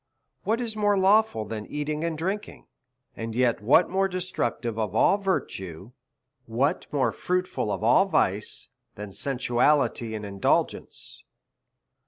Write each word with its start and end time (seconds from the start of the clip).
What 0.45 0.59
is 0.59 0.75
more 0.75 0.97
lawful 0.97 1.45
than 1.45 1.67
eating 1.67 2.03
and 2.03 2.17
drinking, 2.17 2.65
and 3.15 3.35
yet 3.35 3.61
what 3.61 3.87
more 3.87 4.07
destructive 4.07 4.79
of 4.79 4.95
all 4.95 5.19
virtue, 5.19 5.91
what 6.47 6.87
more 6.91 7.11
fruitful 7.11 7.71
of 7.71 7.83
all 7.83 8.07
vice, 8.07 8.69
than 8.95 9.11
sensuality 9.11 10.15
and 10.15 10.25
indulgence 10.25 11.23